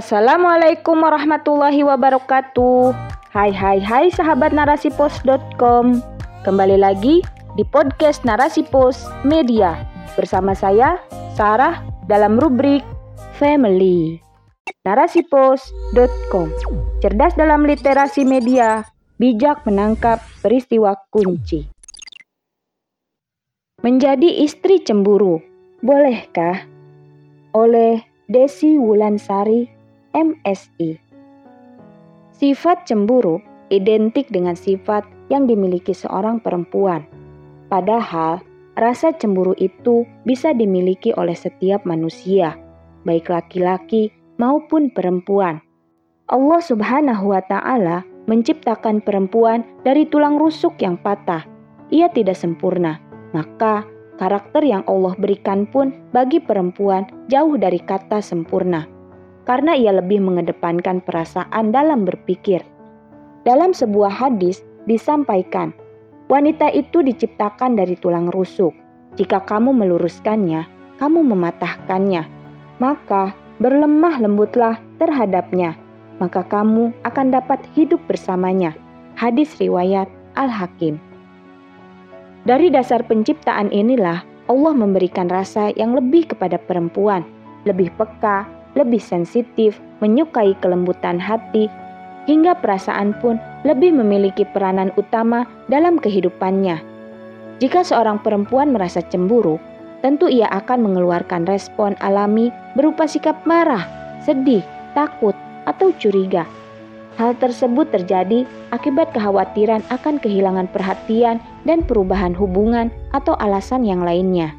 Assalamualaikum 0.00 0.96
warahmatullahi 0.96 1.84
wabarakatuh. 1.84 2.96
Hai 3.36 3.52
hai 3.52 3.84
hai 3.84 4.08
sahabat 4.08 4.48
narasipos.com. 4.56 6.00
Kembali 6.40 6.80
lagi 6.80 7.20
di 7.52 7.68
podcast 7.68 8.24
Narasi 8.24 8.64
Pos 8.64 9.04
Media 9.28 9.76
bersama 10.16 10.56
saya 10.56 10.96
Sarah 11.36 11.84
dalam 12.08 12.40
rubrik 12.40 12.80
Family. 13.36 14.16
Narasipos.com. 14.88 16.48
Cerdas 17.04 17.36
dalam 17.36 17.68
literasi 17.68 18.24
media, 18.24 18.80
bijak 19.20 19.68
menangkap 19.68 20.24
peristiwa 20.40 20.96
kunci. 21.12 21.68
Menjadi 23.84 24.48
istri 24.48 24.80
cemburu, 24.80 25.44
bolehkah? 25.84 26.64
Oleh 27.52 28.00
Desi 28.32 28.80
Wulansari 28.80 29.79
MSI. 30.10 30.98
Sifat 32.34 32.82
cemburu 32.82 33.38
identik 33.70 34.26
dengan 34.34 34.58
sifat 34.58 35.06
yang 35.30 35.46
dimiliki 35.46 35.94
seorang 35.94 36.42
perempuan. 36.42 37.06
Padahal, 37.70 38.42
rasa 38.74 39.14
cemburu 39.14 39.54
itu 39.62 40.02
bisa 40.26 40.50
dimiliki 40.50 41.14
oleh 41.14 41.38
setiap 41.38 41.86
manusia, 41.86 42.58
baik 43.06 43.30
laki-laki 43.30 44.10
maupun 44.42 44.90
perempuan. 44.90 45.62
Allah 46.26 46.60
Subhanahu 46.62 47.30
wa 47.30 47.42
Ta'ala 47.46 48.02
menciptakan 48.26 49.02
perempuan 49.02 49.62
dari 49.86 50.06
tulang 50.10 50.38
rusuk 50.42 50.74
yang 50.82 50.98
patah. 50.98 51.46
Ia 51.94 52.10
tidak 52.10 52.34
sempurna, 52.34 52.98
maka 53.30 53.86
karakter 54.18 54.66
yang 54.66 54.82
Allah 54.90 55.14
berikan 55.18 55.70
pun 55.70 55.94
bagi 56.10 56.42
perempuan 56.42 57.06
jauh 57.30 57.54
dari 57.54 57.78
kata 57.78 58.18
sempurna 58.18 58.99
karena 59.44 59.76
ia 59.76 59.94
lebih 59.94 60.20
mengedepankan 60.20 61.00
perasaan 61.04 61.72
dalam 61.72 62.04
berpikir. 62.04 62.60
Dalam 63.44 63.72
sebuah 63.72 64.12
hadis 64.12 64.60
disampaikan, 64.84 65.72
wanita 66.28 66.68
itu 66.72 67.00
diciptakan 67.00 67.76
dari 67.76 67.96
tulang 67.96 68.28
rusuk. 68.30 68.76
Jika 69.16 69.42
kamu 69.48 69.74
meluruskannya, 69.74 70.68
kamu 71.00 71.24
mematahkannya, 71.24 72.22
maka 72.78 73.32
berlemah 73.58 74.20
lembutlah 74.20 74.76
terhadapnya, 75.00 75.74
maka 76.20 76.44
kamu 76.44 76.92
akan 77.08 77.26
dapat 77.32 77.64
hidup 77.72 77.98
bersamanya. 78.06 78.76
Hadis 79.16 79.56
riwayat 79.56 80.06
Al-Hakim. 80.36 81.00
Dari 82.44 82.72
dasar 82.72 83.04
penciptaan 83.04 83.68
inilah 83.68 84.24
Allah 84.48 84.74
memberikan 84.74 85.28
rasa 85.28 85.72
yang 85.76 85.92
lebih 85.92 86.32
kepada 86.32 86.56
perempuan, 86.56 87.22
lebih 87.68 87.92
peka, 88.00 88.48
lebih 88.78 89.02
sensitif, 89.02 89.78
menyukai 89.98 90.54
kelembutan 90.62 91.18
hati, 91.18 91.66
hingga 92.30 92.54
perasaan 92.58 93.16
pun 93.18 93.40
lebih 93.66 93.90
memiliki 93.94 94.46
peranan 94.46 94.94
utama 94.94 95.48
dalam 95.66 95.98
kehidupannya. 95.98 96.78
Jika 97.60 97.84
seorang 97.84 98.22
perempuan 98.24 98.72
merasa 98.72 99.04
cemburu, 99.04 99.60
tentu 100.00 100.32
ia 100.32 100.48
akan 100.48 100.88
mengeluarkan 100.88 101.44
respon 101.44 101.92
alami 102.00 102.48
berupa 102.72 103.04
sikap 103.04 103.36
marah, 103.44 103.84
sedih, 104.24 104.64
takut, 104.96 105.36
atau 105.68 105.92
curiga. 106.00 106.48
Hal 107.20 107.36
tersebut 107.36 107.92
terjadi 107.92 108.48
akibat 108.72 109.12
kekhawatiran 109.12 109.84
akan 109.92 110.16
kehilangan 110.24 110.72
perhatian 110.72 111.36
dan 111.68 111.84
perubahan 111.84 112.32
hubungan 112.32 112.88
atau 113.12 113.36
alasan 113.36 113.84
yang 113.84 114.00
lainnya. 114.00 114.56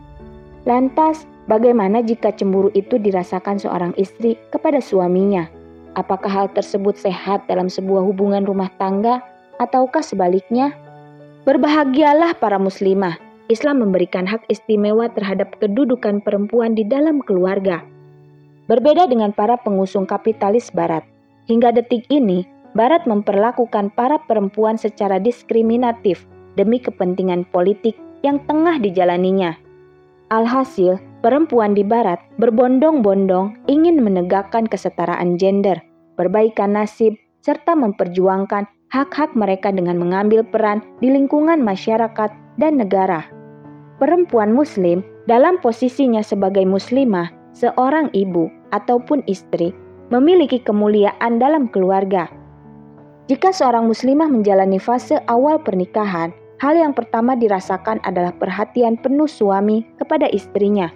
Lantas, 0.69 1.25
Bagaimana 1.49 2.05
jika 2.05 2.29
cemburu 2.29 2.69
itu 2.77 3.01
dirasakan 3.01 3.57
seorang 3.57 3.93
istri 3.97 4.37
kepada 4.53 4.77
suaminya? 4.77 5.49
Apakah 5.97 6.29
hal 6.29 6.47
tersebut 6.53 6.95
sehat 6.95 7.49
dalam 7.49 7.67
sebuah 7.67 8.05
hubungan 8.05 8.45
rumah 8.45 8.69
tangga, 8.77 9.19
ataukah 9.57 10.05
sebaliknya? 10.05 10.71
Berbahagialah 11.43 12.37
para 12.37 12.61
muslimah. 12.61 13.17
Islam 13.51 13.83
memberikan 13.83 14.23
hak 14.23 14.47
istimewa 14.47 15.11
terhadap 15.11 15.59
kedudukan 15.59 16.23
perempuan 16.23 16.71
di 16.71 16.87
dalam 16.87 17.19
keluarga. 17.19 17.83
Berbeda 18.71 19.11
dengan 19.11 19.35
para 19.35 19.59
pengusung 19.59 20.07
kapitalis 20.07 20.71
Barat, 20.71 21.03
hingga 21.51 21.75
detik 21.75 22.07
ini 22.07 22.47
Barat 22.71 23.03
memperlakukan 23.03 23.91
para 23.91 24.15
perempuan 24.23 24.79
secara 24.79 25.19
diskriminatif 25.19 26.23
demi 26.55 26.79
kepentingan 26.79 27.43
politik 27.51 27.99
yang 28.23 28.39
tengah 28.47 28.79
dijalaninya. 28.79 29.59
Alhasil, 30.31 30.95
perempuan 31.21 31.77
di 31.77 31.85
barat 31.85 32.17
berbondong-bondong 32.41 33.69
ingin 33.69 34.01
menegakkan 34.01 34.65
kesetaraan 34.65 35.37
gender, 35.37 35.77
perbaikan 36.17 36.73
nasib, 36.75 37.15
serta 37.41 37.73
memperjuangkan 37.73 38.65
hak-hak 38.91 39.31
mereka 39.33 39.71
dengan 39.71 39.97
mengambil 39.97 40.43
peran 40.43 40.83
di 40.99 41.09
lingkungan 41.09 41.63
masyarakat 41.63 42.29
dan 42.59 42.73
negara. 42.77 43.25
Perempuan 43.97 44.51
muslim 44.51 45.05
dalam 45.29 45.61
posisinya 45.61 46.25
sebagai 46.25 46.65
muslimah, 46.65 47.29
seorang 47.53 48.09
ibu 48.11 48.49
ataupun 48.75 49.23
istri, 49.29 49.71
memiliki 50.11 50.59
kemuliaan 50.59 51.39
dalam 51.39 51.71
keluarga. 51.71 52.27
Jika 53.31 53.55
seorang 53.55 53.87
muslimah 53.87 54.27
menjalani 54.27 54.75
fase 54.75 55.21
awal 55.31 55.61
pernikahan, 55.63 56.35
hal 56.59 56.75
yang 56.75 56.91
pertama 56.91 57.37
dirasakan 57.39 58.03
adalah 58.03 58.35
perhatian 58.35 58.99
penuh 58.99 59.29
suami 59.29 59.87
kepada 59.95 60.27
istrinya. 60.35 60.91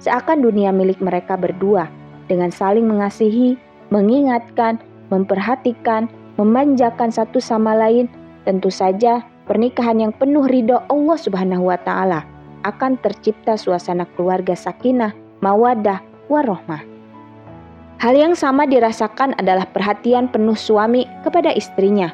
Seakan 0.00 0.40
dunia 0.40 0.72
milik 0.72 0.98
mereka 1.04 1.36
berdua, 1.36 1.86
dengan 2.26 2.48
saling 2.48 2.88
mengasihi, 2.88 3.60
mengingatkan, 3.92 4.80
memperhatikan, 5.12 6.08
memanjakan 6.40 7.12
satu 7.12 7.36
sama 7.36 7.76
lain. 7.76 8.08
Tentu 8.48 8.72
saja, 8.72 9.20
pernikahan 9.44 10.00
yang 10.00 10.12
penuh 10.16 10.48
ridho 10.48 10.80
Allah 10.88 11.18
Subhanahu 11.20 11.68
wa 11.68 11.76
Ta'ala 11.76 12.24
akan 12.64 12.96
tercipta 13.04 13.60
suasana 13.60 14.08
keluarga 14.16 14.56
sakinah, 14.56 15.12
mawadah, 15.44 16.00
warohmah. 16.32 16.80
Hal 18.00 18.16
yang 18.16 18.32
sama 18.32 18.64
dirasakan 18.64 19.36
adalah 19.36 19.68
perhatian 19.68 20.32
penuh 20.32 20.56
suami 20.56 21.04
kepada 21.20 21.52
istrinya, 21.52 22.08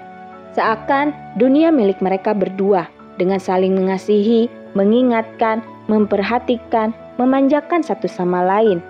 Seakan 0.56 1.12
dunia 1.36 1.68
milik 1.68 2.00
mereka 2.00 2.32
berdua 2.32 2.88
dengan 3.20 3.36
saling 3.36 3.76
mengasihi, 3.76 4.48
mengingatkan, 4.72 5.60
memperhatikan, 5.84 6.96
memanjakan 7.16 7.84
satu 7.84 8.08
sama 8.08 8.44
lain. 8.44 8.80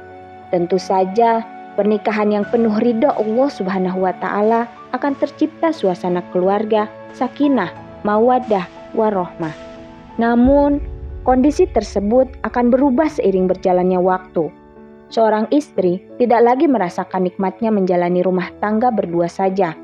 Tentu 0.54 0.78
saja 0.78 1.42
pernikahan 1.74 2.30
yang 2.30 2.44
penuh 2.48 2.74
ridho 2.78 3.10
Allah 3.10 3.48
Subhanahu 3.50 4.06
wa 4.06 4.14
taala 4.22 4.70
akan 4.94 5.12
tercipta 5.18 5.74
suasana 5.74 6.22
keluarga 6.30 6.86
sakinah, 7.14 7.70
mawadah, 8.06 8.64
warohmah. 8.94 9.52
Namun, 10.16 10.80
kondisi 11.26 11.68
tersebut 11.68 12.30
akan 12.46 12.72
berubah 12.72 13.10
seiring 13.10 13.50
berjalannya 13.50 14.00
waktu. 14.00 14.48
Seorang 15.06 15.46
istri 15.54 16.02
tidak 16.18 16.42
lagi 16.42 16.66
merasakan 16.66 17.30
nikmatnya 17.30 17.70
menjalani 17.70 18.26
rumah 18.26 18.50
tangga 18.58 18.90
berdua 18.90 19.30
saja 19.30 19.78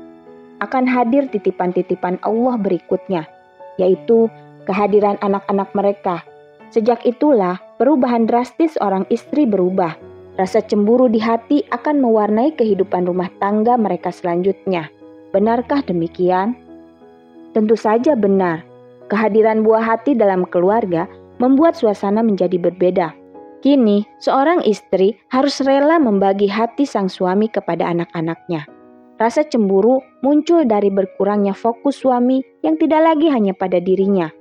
akan 0.59 0.87
hadir 0.87 1.27
titipan-titipan 1.27 2.19
Allah 2.23 2.55
berikutnya, 2.55 3.27
yaitu 3.75 4.31
kehadiran 4.63 5.19
anak-anak 5.19 5.67
mereka. 5.75 6.23
Sejak 6.71 7.03
itulah 7.03 7.59
perubahan 7.83 8.23
drastis 8.23 8.79
orang 8.79 9.03
istri 9.11 9.43
berubah. 9.43 9.99
Rasa 10.39 10.63
cemburu 10.63 11.11
di 11.11 11.19
hati 11.19 11.67
akan 11.67 11.99
mewarnai 11.99 12.55
kehidupan 12.55 13.03
rumah 13.03 13.27
tangga 13.43 13.75
mereka 13.75 14.07
selanjutnya. 14.07 14.87
Benarkah 15.35 15.83
demikian? 15.83 16.55
Tentu 17.51 17.75
saja 17.75 18.15
benar. 18.15 18.63
Kehadiran 19.11 19.67
buah 19.67 19.83
hati 19.83 20.15
dalam 20.15 20.47
keluarga 20.47 21.11
membuat 21.43 21.75
suasana 21.75 22.23
menjadi 22.23 22.55
berbeda. 22.55 23.11
Kini, 23.59 24.07
seorang 24.23 24.63
istri 24.63 25.19
harus 25.27 25.59
rela 25.59 25.99
membagi 25.99 26.47
hati 26.47 26.87
sang 26.87 27.11
suami 27.11 27.51
kepada 27.51 27.91
anak-anaknya. 27.91 28.63
Rasa 29.19 29.43
cemburu 29.43 29.99
muncul 30.23 30.63
dari 30.63 30.87
berkurangnya 30.87 31.51
fokus 31.51 31.99
suami 31.99 32.39
yang 32.63 32.79
tidak 32.79 33.11
lagi 33.11 33.27
hanya 33.27 33.51
pada 33.51 33.83
dirinya. 33.83 34.31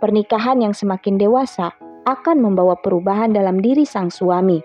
Pernikahan 0.00 0.64
yang 0.64 0.72
semakin 0.72 1.20
dewasa 1.20 1.76
akan 2.06 2.38
membawa 2.38 2.78
perubahan 2.78 3.34
dalam 3.34 3.58
diri 3.58 3.82
sang 3.82 4.08
suami, 4.08 4.62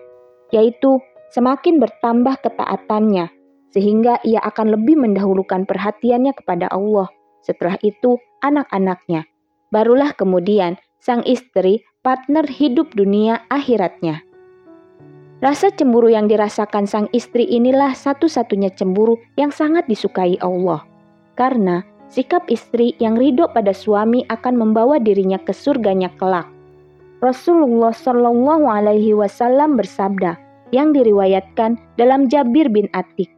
yaitu 0.53 1.01
semakin 1.33 1.81
bertambah 1.81 2.38
ketaatannya, 2.45 3.33
sehingga 3.73 4.21
ia 4.21 4.39
akan 4.45 4.77
lebih 4.77 5.01
mendahulukan 5.01 5.65
perhatiannya 5.65 6.38
kepada 6.38 6.69
Allah. 6.69 7.09
Setelah 7.41 7.81
itu, 7.81 8.21
anak-anaknya. 8.45 9.25
Barulah 9.73 10.13
kemudian 10.13 10.77
sang 11.01 11.25
istri 11.25 11.81
partner 12.05 12.45
hidup 12.45 12.93
dunia 12.93 13.41
akhiratnya. 13.49 14.21
Rasa 15.41 15.73
cemburu 15.73 16.13
yang 16.13 16.29
dirasakan 16.29 16.85
sang 16.85 17.09
istri 17.17 17.49
inilah 17.49 17.97
satu-satunya 17.97 18.77
cemburu 18.77 19.17
yang 19.41 19.49
sangat 19.49 19.89
disukai 19.89 20.38
Allah. 20.38 20.85
Karena 21.33 21.81
sikap 22.13 22.45
istri 22.45 22.93
yang 23.01 23.17
ridho 23.17 23.49
pada 23.49 23.73
suami 23.73 24.21
akan 24.29 24.53
membawa 24.53 25.01
dirinya 25.01 25.41
ke 25.41 25.49
surganya 25.49 26.13
kelak. 26.21 26.45
Rasulullah 27.21 27.94
Shallallahu 27.94 28.65
Alaihi 28.65 29.13
Wasallam 29.13 29.77
bersabda 29.77 30.35
yang 30.73 30.89
diriwayatkan 30.89 31.77
dalam 32.01 32.25
Jabir 32.25 32.65
bin 32.73 32.89
Atik 32.97 33.29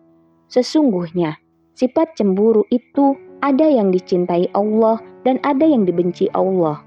Sesungguhnya, 0.54 1.34
sifat 1.74 2.14
cemburu 2.14 2.62
itu 2.70 3.18
ada 3.42 3.66
yang 3.66 3.90
dicintai 3.90 4.48
Allah 4.54 5.02
dan 5.26 5.42
ada 5.42 5.66
yang 5.66 5.84
dibenci 5.84 6.30
Allah. 6.38 6.80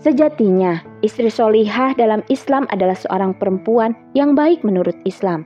Sejatinya, 0.00 0.80
istri 1.02 1.28
solihah 1.28 1.92
dalam 1.98 2.22
Islam 2.32 2.70
adalah 2.70 2.94
seorang 2.94 3.34
perempuan 3.36 3.92
yang 4.14 4.32
baik 4.38 4.62
menurut 4.62 4.94
Islam. 5.04 5.44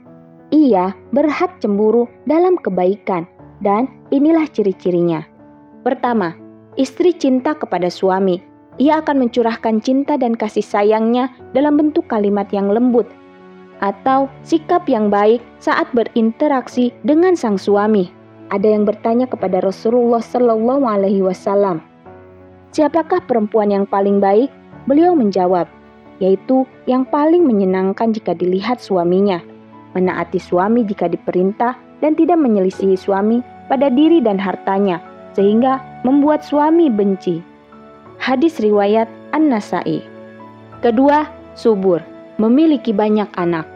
Ia 0.53 0.95
berhak 1.11 1.59
cemburu 1.59 2.07
dalam 2.29 2.61
kebaikan, 2.61 3.27
dan 3.65 3.89
inilah 4.13 4.47
ciri-cirinya. 4.53 5.25
Pertama, 5.83 6.37
istri 6.77 7.17
cinta 7.17 7.57
kepada 7.57 7.89
suami. 7.89 8.39
Ia 8.83 9.03
akan 9.03 9.27
mencurahkan 9.27 9.83
cinta 9.87 10.19
dan 10.19 10.35
kasih 10.35 10.65
sayangnya 10.65 11.31
dalam 11.55 11.79
bentuk 11.79 12.11
kalimat 12.11 12.51
yang 12.51 12.67
lembut 12.67 13.07
atau 13.83 14.31
sikap 14.47 14.87
yang 14.89 15.11
baik 15.11 15.43
saat 15.59 15.87
berinteraksi 15.95 16.95
dengan 17.07 17.35
sang 17.39 17.59
suami. 17.59 18.11
Ada 18.51 18.77
yang 18.77 18.85
bertanya 18.87 19.27
kepada 19.27 19.63
Rasulullah 19.63 20.21
Shallallahu 20.21 20.85
Alaihi 20.85 21.25
Wasallam, 21.25 21.83
Siapakah 22.75 23.23
perempuan 23.31 23.71
yang 23.71 23.87
paling 23.87 24.19
baik? 24.19 24.51
Beliau 24.91 25.15
menjawab, 25.15 25.71
yaitu 26.19 26.67
yang 26.91 27.07
paling 27.07 27.47
menyenangkan 27.47 28.11
jika 28.11 28.35
dilihat 28.35 28.83
suaminya, 28.83 29.39
menaati 29.95 30.43
suami 30.43 30.83
jika 30.83 31.07
diperintah 31.07 31.79
dan 32.03 32.19
tidak 32.19 32.35
menyelisihi 32.35 32.99
suami 32.99 33.47
pada 33.71 33.87
diri 33.95 34.19
dan 34.19 34.43
hartanya, 34.43 34.99
sehingga 35.39 35.79
membuat 36.03 36.43
suami 36.43 36.91
benci. 36.91 37.54
Hadis 38.25 38.57
riwayat 38.57 39.05
An-Nasai. 39.37 40.01
Kedua, 40.81 41.29
subur, 41.61 42.01
memiliki 42.41 42.89
banyak 42.89 43.29
anak. 43.37 43.69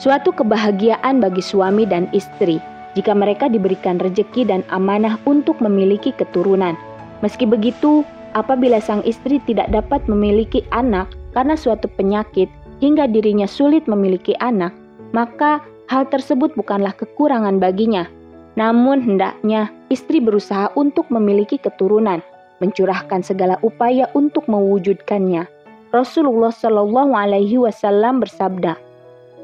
Suatu 0.00 0.32
kebahagiaan 0.32 1.20
bagi 1.20 1.44
suami 1.44 1.84
dan 1.84 2.08
istri 2.16 2.64
jika 2.96 3.12
mereka 3.12 3.44
diberikan 3.44 4.00
rejeki 4.00 4.48
dan 4.48 4.64
amanah 4.72 5.20
untuk 5.28 5.60
memiliki 5.60 6.16
keturunan. 6.16 6.72
Meski 7.20 7.44
begitu, 7.44 8.08
apabila 8.32 8.80
sang 8.80 9.04
istri 9.04 9.36
tidak 9.44 9.68
dapat 9.68 10.00
memiliki 10.08 10.64
anak 10.72 11.12
karena 11.36 11.52
suatu 11.52 11.84
penyakit 11.84 12.48
hingga 12.80 13.04
dirinya 13.04 13.44
sulit 13.44 13.84
memiliki 13.84 14.32
anak, 14.40 14.72
maka 15.12 15.60
hal 15.92 16.08
tersebut 16.08 16.56
bukanlah 16.56 16.96
kekurangan 16.96 17.60
baginya. 17.60 18.08
Namun 18.56 19.04
hendaknya 19.04 19.68
istri 19.92 20.24
berusaha 20.24 20.72
untuk 20.72 21.04
memiliki 21.12 21.60
keturunan, 21.60 22.24
mencurahkan 22.64 23.20
segala 23.20 23.60
upaya 23.60 24.08
untuk 24.16 24.48
mewujudkannya. 24.48 25.44
Rasulullah 25.92 26.50
Shallallahu 26.50 27.12
Alaihi 27.12 27.60
Wasallam 27.60 28.24
bersabda, 28.24 28.80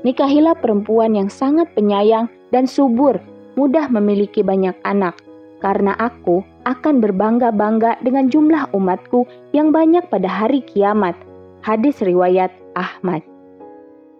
"Nikahilah 0.02 0.56
perempuan 0.58 1.12
yang 1.12 1.28
sangat 1.28 1.68
penyayang 1.76 2.32
dan 2.50 2.64
subur, 2.64 3.20
mudah 3.54 3.86
memiliki 3.92 4.40
banyak 4.40 4.74
anak, 4.88 5.20
karena 5.60 5.92
aku 6.00 6.40
akan 6.64 7.04
berbangga-bangga 7.04 8.00
dengan 8.00 8.32
jumlah 8.32 8.72
umatku 8.72 9.28
yang 9.52 9.70
banyak 9.70 10.02
pada 10.08 10.26
hari 10.26 10.64
kiamat. 10.64 11.14
Hadis 11.60 12.00
riwayat 12.00 12.50
Ahmad. 12.72 13.20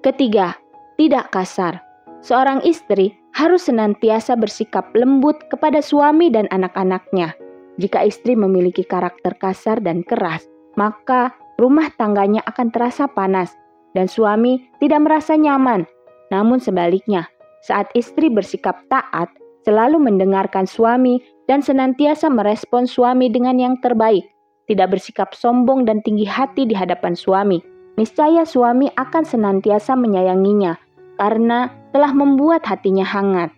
Ketiga, 0.04 0.56
tidak 1.00 1.32
kasar. 1.32 1.80
Seorang 2.20 2.60
istri 2.68 3.16
harus 3.32 3.64
senantiasa 3.64 4.36
bersikap 4.36 4.92
lembut 4.92 5.40
kepada 5.48 5.80
suami 5.80 6.28
dan 6.28 6.44
anak-anaknya. 6.52 7.32
Jika 7.80 8.04
istri 8.04 8.36
memiliki 8.36 8.84
karakter 8.84 9.40
kasar 9.40 9.80
dan 9.80 10.04
keras, 10.04 10.44
maka 10.76 11.32
rumah 11.56 11.88
tangganya 11.96 12.44
akan 12.44 12.68
terasa 12.68 13.08
panas 13.08 13.56
dan 13.96 14.04
suami 14.04 14.60
tidak 14.84 15.00
merasa 15.00 15.32
nyaman. 15.32 15.88
Namun 16.28 16.60
sebaliknya, 16.60 17.24
saat 17.64 17.88
istri 17.96 18.28
bersikap 18.28 18.84
taat, 18.92 19.32
selalu 19.64 19.96
mendengarkan 19.96 20.68
suami 20.68 21.24
dan 21.48 21.64
senantiasa 21.64 22.28
merespon 22.28 22.84
suami 22.84 23.32
dengan 23.32 23.56
yang 23.56 23.80
terbaik, 23.80 24.28
tidak 24.68 24.92
bersikap 24.92 25.32
sombong 25.32 25.88
dan 25.88 26.04
tinggi 26.04 26.28
hati 26.28 26.68
di 26.68 26.76
hadapan 26.76 27.16
suami. 27.16 27.64
Niscaya 27.96 28.44
suami 28.44 28.92
akan 28.92 29.24
senantiasa 29.24 29.96
menyayanginya 29.96 30.76
karena 31.16 31.72
telah 31.96 32.12
membuat 32.12 32.64
hatinya 32.64 33.04
hangat. 33.04 33.52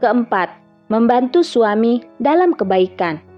Keempat, 0.00 0.52
membantu 0.88 1.40
suami 1.40 2.04
dalam 2.20 2.52
kebaikan. 2.52 3.33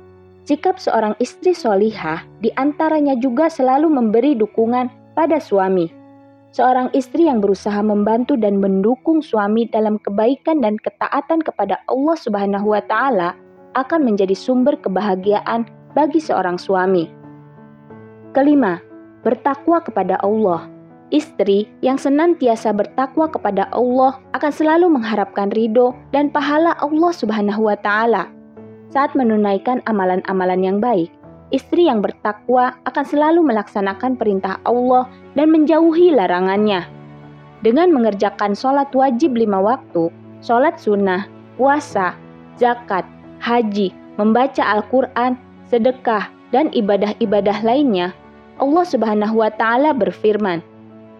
Sikap 0.46 0.78
seorang 0.78 1.18
istri 1.18 1.58
solihah 1.58 2.22
di 2.38 2.54
antaranya 2.54 3.18
juga 3.18 3.50
selalu 3.50 3.90
memberi 3.90 4.38
dukungan 4.38 4.86
pada 5.18 5.42
suami. 5.42 5.90
Seorang 6.54 6.94
istri 6.94 7.26
yang 7.26 7.42
berusaha 7.42 7.82
membantu 7.82 8.38
dan 8.38 8.62
mendukung 8.62 9.26
suami 9.26 9.66
dalam 9.66 9.98
kebaikan 9.98 10.62
dan 10.62 10.78
ketaatan 10.78 11.42
kepada 11.42 11.82
Allah 11.90 12.14
Subhanahu 12.14 12.78
wa 12.78 12.78
Ta'ala 12.78 13.34
akan 13.74 14.06
menjadi 14.06 14.38
sumber 14.38 14.78
kebahagiaan 14.78 15.66
bagi 15.98 16.22
seorang 16.22 16.62
suami. 16.62 17.10
Kelima, 18.30 18.78
bertakwa 19.26 19.82
kepada 19.82 20.14
Allah. 20.22 20.70
Istri 21.10 21.66
yang 21.82 21.98
senantiasa 21.98 22.70
bertakwa 22.70 23.26
kepada 23.26 23.66
Allah 23.74 24.22
akan 24.30 24.52
selalu 24.54 24.94
mengharapkan 24.94 25.50
ridho 25.50 25.90
dan 26.14 26.30
pahala 26.30 26.78
Allah 26.78 27.10
Subhanahu 27.10 27.66
wa 27.66 27.74
Ta'ala. 27.74 28.35
Saat 28.90 29.18
menunaikan 29.18 29.82
amalan-amalan 29.90 30.60
yang 30.62 30.78
baik, 30.78 31.10
istri 31.50 31.90
yang 31.90 32.02
bertakwa 32.02 32.74
akan 32.86 33.04
selalu 33.06 33.42
melaksanakan 33.42 34.14
perintah 34.14 34.58
Allah 34.66 35.10
dan 35.34 35.50
menjauhi 35.50 36.14
larangannya. 36.14 36.86
Dengan 37.66 37.90
mengerjakan 37.90 38.54
sholat 38.54 38.92
wajib 38.94 39.34
lima 39.34 39.58
waktu, 39.58 40.10
sholat 40.38 40.78
sunnah, 40.78 41.26
puasa, 41.58 42.14
zakat, 42.60 43.02
haji, 43.42 43.90
membaca 44.20 44.62
Al-Quran, 44.62 45.34
sedekah, 45.66 46.30
dan 46.54 46.70
ibadah-ibadah 46.70 47.66
lainnya, 47.66 48.14
Allah 48.62 48.86
Subhanahu 48.86 49.42
wa 49.42 49.50
Ta'ala 49.50 49.92
berfirman, 49.92 50.62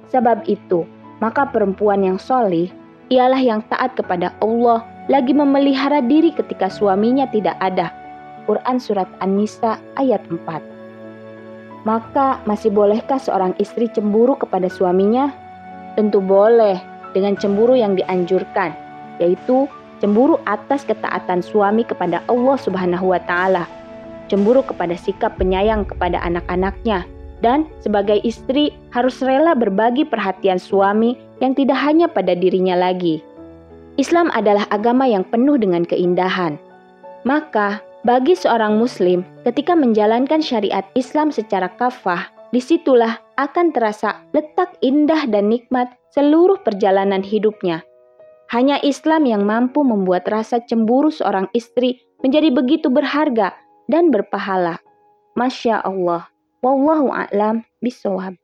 "Sebab 0.09 0.47
itu, 0.47 0.87
maka 1.19 1.45
perempuan 1.51 2.07
yang 2.07 2.17
solih 2.17 2.71
ialah 3.13 3.41
yang 3.41 3.61
taat 3.69 3.95
kepada 3.99 4.33
Allah, 4.41 4.87
lagi 5.07 5.33
memelihara 5.35 6.03
diri 6.03 6.35
ketika 6.35 6.71
suaminya 6.71 7.27
tidak 7.31 7.57
ada." 7.63 7.91
Quran 8.47 8.79
Surat 8.79 9.11
An-Nisa 9.19 9.83
ayat 9.99 10.23
4 10.31 10.63
Maka 11.83 12.43
masih 12.47 12.71
bolehkah 12.71 13.19
seorang 13.19 13.55
istri 13.63 13.87
cemburu 13.91 14.39
kepada 14.39 14.67
suaminya? 14.71 15.31
Tentu 15.95 16.19
boleh 16.19 16.79
dengan 17.15 17.39
cemburu 17.39 17.79
yang 17.79 17.95
dianjurkan, 17.95 18.75
yaitu 19.23 19.71
cemburu 19.99 20.39
atas 20.47 20.83
ketaatan 20.87 21.43
suami 21.43 21.83
kepada 21.87 22.23
Allah 22.27 22.59
Subhanahu 22.59 23.15
wa 23.15 23.21
taala, 23.23 23.65
cemburu 24.31 24.63
kepada 24.67 24.95
sikap 24.99 25.39
penyayang 25.39 25.87
kepada 25.87 26.21
anak-anaknya, 26.23 27.07
dan 27.41 27.65
sebagai 27.81 28.21
istri 28.23 28.75
harus 28.93 29.23
rela 29.23 29.55
berbagi 29.57 30.05
perhatian 30.07 30.61
suami 30.61 31.17
yang 31.41 31.53
tidak 31.55 31.79
hanya 31.81 32.11
pada 32.11 32.35
dirinya 32.37 32.77
lagi. 32.77 33.23
Islam 33.97 34.29
adalah 34.37 34.69
agama 34.69 35.09
yang 35.09 35.25
penuh 35.25 35.57
dengan 35.57 35.81
keindahan. 35.85 36.61
Maka, 37.25 37.81
bagi 38.05 38.37
seorang 38.37 38.77
muslim 38.77 39.25
ketika 39.43 39.73
menjalankan 39.73 40.45
syariat 40.45 40.85
Islam 40.95 41.33
secara 41.33 41.73
kafah, 41.75 42.29
di 42.55 42.63
situlah 42.63 43.19
akan 43.41 43.75
terasa 43.75 44.23
letak 44.31 44.79
indah 44.85 45.27
dan 45.27 45.51
nikmat 45.51 45.91
seluruh 46.15 46.61
perjalanan 46.63 47.25
hidupnya. 47.25 47.83
Hanya 48.55 48.79
Islam 48.87 49.27
yang 49.27 49.43
mampu 49.43 49.83
membuat 49.83 50.31
rasa 50.31 50.63
cemburu 50.63 51.11
seorang 51.11 51.51
istri 51.51 51.99
menjadi 52.23 52.55
begitu 52.55 52.87
berharga 52.87 53.59
dan 53.91 54.15
berpahala. 54.15 54.79
Masya 55.35 55.83
Allah. 55.83 56.31
Wallahu 56.63 57.11
a'lam 57.11 57.67
bisawab. 57.83 58.39